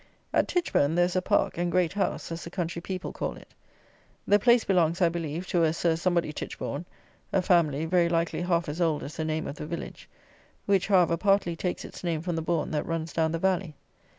At 0.33 0.47
Titchbourn, 0.47 0.95
there 0.95 1.05
is 1.05 1.15
a 1.15 1.21
park, 1.21 1.59
and 1.59 1.71
"great 1.71 1.93
house," 1.93 2.31
as 2.31 2.43
the 2.43 2.49
country 2.49 2.81
people 2.81 3.11
call 3.13 3.35
it. 3.35 3.53
The 4.25 4.39
place 4.39 4.63
belongs, 4.63 4.99
I 4.99 5.09
believe, 5.09 5.45
to 5.49 5.61
a 5.61 5.71
Sir 5.73 5.95
somebody 5.95 6.33
Titchbourne, 6.33 6.85
a 7.31 7.39
family, 7.43 7.85
very 7.85 8.09
likely 8.09 8.41
half 8.41 8.67
as 8.67 8.81
old 8.81 9.03
as 9.03 9.17
the 9.17 9.25
name 9.25 9.45
of 9.45 9.57
the 9.57 9.67
village, 9.67 10.09
which, 10.65 10.87
however, 10.87 11.17
partly 11.17 11.55
takes 11.55 11.85
its 11.85 12.03
name 12.03 12.23
from 12.23 12.35
the 12.35 12.41
bourn 12.41 12.71
that 12.71 12.87
runs 12.87 13.13
down 13.13 13.31
the 13.31 13.37
valley. 13.37 13.75